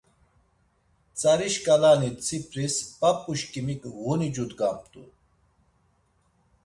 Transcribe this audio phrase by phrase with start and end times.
[1.17, 5.03] Tzari şkalani tsipris p̌ap̌uşkimik ğuni cudgamt̆u.